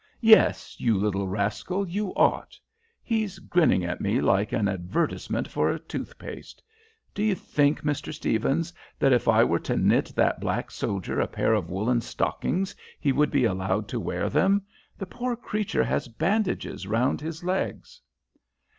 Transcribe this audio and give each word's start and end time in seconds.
Yes, 0.21 0.77
you 0.79 0.97
little 0.97 1.27
rascal, 1.27 1.87
you 1.87 2.07
ought! 2.15 2.57
He's 3.03 3.37
grinning 3.37 3.85
at 3.85 4.01
me 4.01 4.19
like 4.19 4.51
an 4.51 4.67
advertisement 4.67 5.47
for 5.47 5.69
a 5.69 5.77
tooth 5.77 6.17
paste. 6.17 6.63
Do 7.13 7.21
you 7.21 7.35
think, 7.35 7.81
Mr. 7.83 8.11
Stephens, 8.11 8.73
that 8.97 9.13
if 9.13 9.27
I 9.27 9.43
were 9.43 9.59
to 9.59 9.77
knit 9.77 10.11
that 10.15 10.39
black 10.39 10.71
soldier 10.71 11.19
a 11.19 11.27
pair 11.27 11.53
of 11.53 11.69
woollen 11.69 12.01
stockings 12.01 12.75
he 12.99 13.11
would 13.11 13.29
be 13.29 13.45
allowed 13.45 13.87
to 13.89 13.99
wear 13.99 14.27
them? 14.27 14.63
The 14.97 15.05
poor 15.05 15.35
creature 15.35 15.83
has 15.83 16.07
bandages 16.07 16.87
round 16.87 17.21
his 17.21 17.43
legs." 17.43 18.01